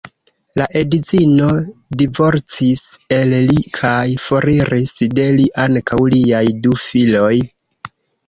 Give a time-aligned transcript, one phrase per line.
[0.59, 1.49] La edzino
[2.03, 2.81] divorcis
[3.17, 7.33] el li kaj foriris de li ankaŭ liaj du filoj.